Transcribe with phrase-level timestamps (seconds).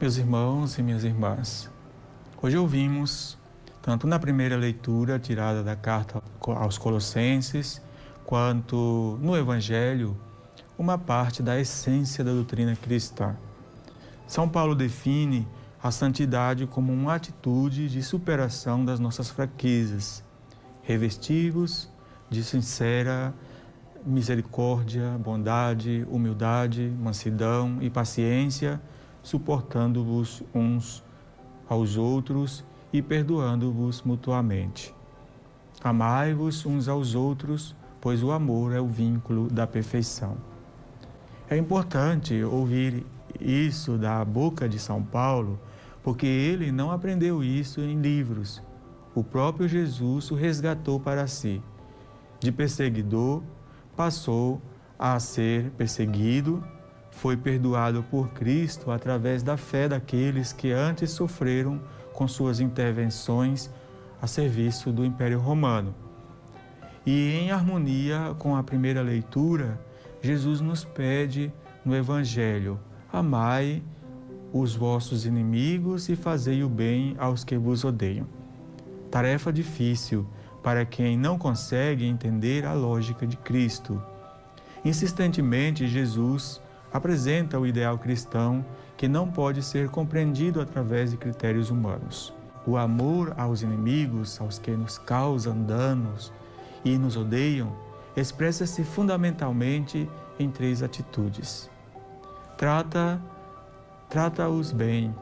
[0.00, 1.70] Meus irmãos e minhas irmãs,
[2.40, 3.36] hoje ouvimos,
[3.82, 7.82] tanto na primeira leitura tirada da carta aos Colossenses,
[8.24, 10.16] quanto no Evangelho,
[10.78, 13.36] uma parte da essência da doutrina cristã.
[14.26, 15.46] São Paulo define
[15.82, 20.24] a santidade como uma atitude de superação das nossas fraquezas,
[20.82, 21.90] revestivos
[22.30, 23.34] de sincera
[24.02, 28.80] misericórdia, bondade, humildade, mansidão e paciência,
[29.22, 31.04] suportando-vos uns
[31.68, 34.94] aos outros e perdoando-vos mutuamente.
[35.82, 40.36] Amai-vos uns aos outros, pois o amor é o vínculo da perfeição.
[41.48, 43.06] É importante ouvir
[43.40, 45.58] isso da boca de São Paulo,
[46.02, 48.62] porque ele não aprendeu isso em livros.
[49.14, 51.62] O próprio Jesus o resgatou para si.
[52.40, 53.42] De perseguidor,
[53.96, 54.60] passou
[54.98, 56.64] a ser perseguido,
[57.20, 61.78] foi perdoado por Cristo através da fé daqueles que antes sofreram
[62.14, 63.70] com suas intervenções
[64.22, 65.94] a serviço do Império Romano.
[67.04, 69.78] E em harmonia com a primeira leitura,
[70.22, 71.52] Jesus nos pede
[71.84, 72.80] no Evangelho:
[73.12, 73.82] amai
[74.50, 78.26] os vossos inimigos e fazei o bem aos que vos odeiam.
[79.10, 80.26] Tarefa difícil
[80.62, 84.02] para quem não consegue entender a lógica de Cristo.
[84.82, 88.64] Insistentemente, Jesus apresenta o ideal cristão
[88.96, 92.32] que não pode ser compreendido através de critérios humanos.
[92.66, 96.32] O amor aos inimigos, aos que nos causam danos
[96.84, 97.72] e nos odeiam,
[98.16, 101.70] expressa-se fundamentalmente em três atitudes.
[102.58, 103.20] Trata
[104.08, 105.14] trata-os bem,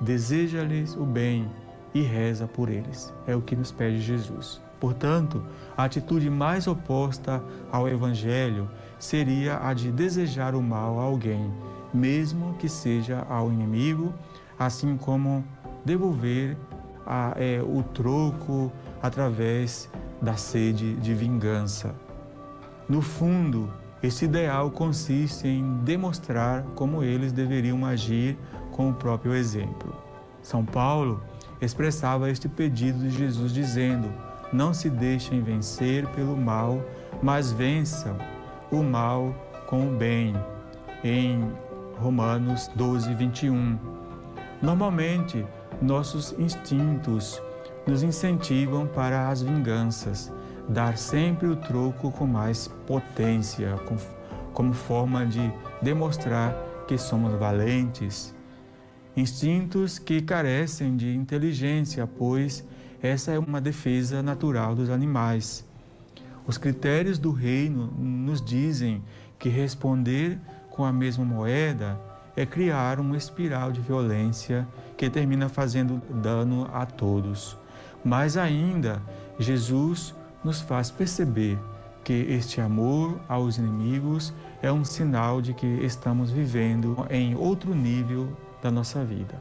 [0.00, 1.50] deseja-lhes o bem
[1.92, 3.12] e reza por eles.
[3.26, 4.62] É o que nos pede Jesus.
[4.80, 5.42] Portanto,
[5.76, 11.52] a atitude mais oposta ao Evangelho seria a de desejar o mal a alguém,
[11.92, 14.12] mesmo que seja ao inimigo,
[14.58, 15.44] assim como
[15.84, 16.56] devolver
[17.06, 19.88] a, é, o troco através
[20.20, 21.94] da sede de vingança.
[22.88, 23.70] No fundo,
[24.02, 28.36] esse ideal consiste em demonstrar como eles deveriam agir
[28.72, 29.94] com o próprio exemplo.
[30.42, 31.22] São Paulo
[31.60, 34.08] expressava este pedido de Jesus dizendo:
[34.52, 36.80] não se deixem vencer pelo mal,
[37.22, 38.16] mas vençam
[38.70, 39.34] o mal
[39.66, 40.34] com o bem.
[41.04, 41.50] Em
[41.98, 43.78] Romanos 12, 21.
[44.62, 45.44] Normalmente,
[45.80, 47.40] nossos instintos
[47.86, 50.32] nos incentivam para as vinganças,
[50.68, 53.96] dar sempre o troco com mais potência, com,
[54.52, 56.54] como forma de demonstrar
[56.88, 58.34] que somos valentes.
[59.16, 62.64] Instintos que carecem de inteligência, pois
[63.02, 65.64] essa é uma defesa natural dos animais.
[66.46, 69.02] Os critérios do reino nos dizem
[69.38, 70.38] que responder
[70.70, 72.00] com a mesma moeda
[72.36, 77.56] é criar uma espiral de violência que termina fazendo dano a todos.
[78.04, 79.02] Mas ainda,
[79.38, 80.14] Jesus
[80.44, 81.58] nos faz perceber
[82.04, 88.28] que este amor aos inimigos é um sinal de que estamos vivendo em outro nível
[88.62, 89.34] da nossa vida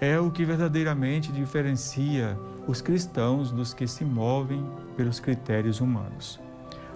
[0.00, 4.64] é o que verdadeiramente diferencia os cristãos dos que se movem
[4.96, 6.38] pelos critérios humanos.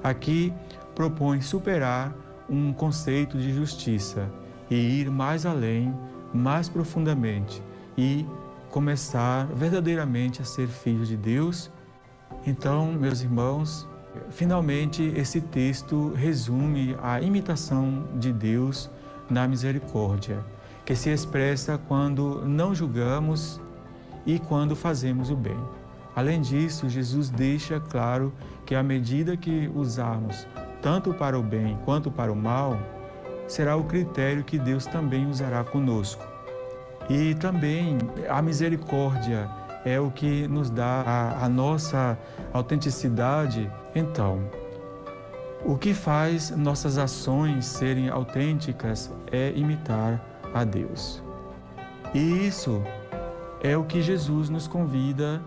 [0.03, 0.53] Aqui
[0.95, 2.15] propõe superar
[2.49, 4.31] um conceito de justiça
[4.71, 5.95] e ir mais além,
[6.33, 7.63] mais profundamente
[7.97, 8.27] e
[8.71, 11.71] começar verdadeiramente a ser filhos de Deus.
[12.47, 13.89] Então, meus irmãos,
[14.31, 18.91] finalmente esse texto resume a imitação de Deus
[19.29, 20.45] na misericórdia
[20.84, 23.60] que se expressa quando não julgamos
[24.26, 25.59] e quando fazemos o bem.
[26.15, 28.32] Além disso, Jesus deixa claro
[28.66, 30.47] que à medida que usarmos
[30.81, 32.78] tanto para o bem quanto para o mal,
[33.47, 36.26] será o critério que Deus também usará conosco.
[37.09, 37.98] E também
[38.28, 39.48] a misericórdia
[39.84, 42.19] é o que nos dá a, a nossa
[42.53, 43.71] autenticidade.
[43.95, 44.41] Então,
[45.65, 50.21] o que faz nossas ações serem autênticas é imitar
[50.54, 51.22] a Deus.
[52.15, 52.83] E isso
[53.63, 55.41] é o que Jesus nos convida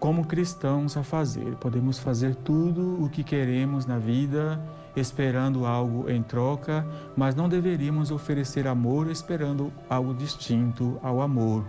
[0.00, 1.54] como cristãos a fazer.
[1.56, 4.60] Podemos fazer tudo o que queremos na vida
[4.96, 6.86] esperando algo em troca,
[7.16, 11.64] mas não deveríamos oferecer amor esperando algo distinto ao amor.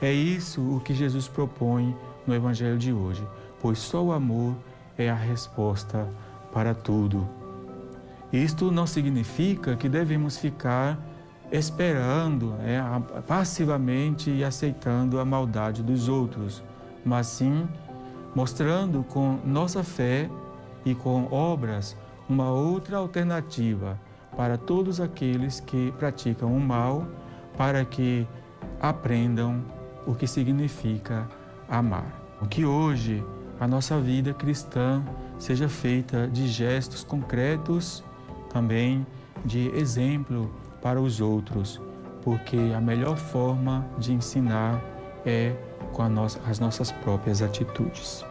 [0.00, 1.96] É isso o que Jesus propõe
[2.26, 3.26] no Evangelho de hoje,
[3.60, 4.54] pois só o amor
[4.96, 6.08] é a resposta
[6.52, 7.28] para tudo.
[8.32, 10.98] Isto não significa que devemos ficar
[11.52, 12.80] esperando, é,
[13.22, 16.62] passivamente e aceitando a maldade dos outros,
[17.04, 17.68] mas sim
[18.34, 20.28] mostrando com nossa fé
[20.84, 21.96] e com obras
[22.28, 23.98] uma outra alternativa
[24.36, 27.06] para todos aqueles que praticam o mal,
[27.56, 28.26] para que
[28.80, 29.62] aprendam
[30.06, 31.28] o que significa
[31.68, 32.20] amar.
[32.50, 33.24] Que hoje
[33.60, 35.02] a nossa vida cristã
[35.38, 38.04] seja feita de gestos concretos,
[38.50, 39.06] também
[39.44, 40.50] de exemplo
[40.84, 41.80] para os outros,
[42.20, 44.78] porque a melhor forma de ensinar
[45.24, 45.56] é
[45.94, 48.22] com nossa, as nossas próprias atitudes.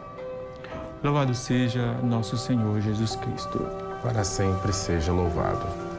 [1.04, 3.60] Louvado seja nosso Senhor Jesus Cristo.
[4.04, 5.93] Para sempre seja louvado.